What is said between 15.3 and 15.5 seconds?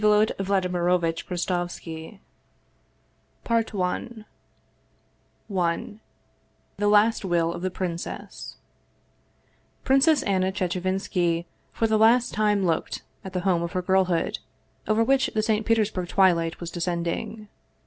the